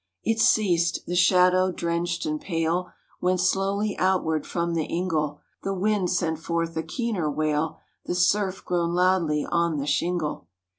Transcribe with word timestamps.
It 0.23 0.39
ceased; 0.39 1.05
the 1.05 1.15
shadow 1.15 1.71
drenched 1.71 2.25
and 2.25 2.41
pale 2.41 2.91
Went 3.21 3.39
slowly 3.39 3.95
outward 3.99 4.47
from 4.47 4.73
the 4.73 4.85
ingle; 4.85 5.41
The 5.61 5.75
wind 5.75 6.09
sent 6.09 6.39
forth 6.39 6.75
a 6.75 6.81
keener 6.81 7.29
wail, 7.29 7.77
The 8.07 8.15
surf 8.15 8.65
groaned 8.65 8.95
loudly 8.95 9.45
on 9.47 9.77
the 9.77 9.85
shingle. 9.85 10.47